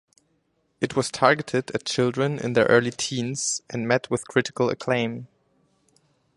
It 0.79 0.95
was 0.95 1.11
targeted 1.11 1.69
at 1.75 1.85
children 1.85 2.39
in 2.39 2.53
their 2.53 2.65
early 2.65 2.89
teens, 2.89 3.61
and 3.69 3.87
met 3.87 4.09
with 4.09 4.27
critical 4.27 4.67
acclaim. 4.71 5.27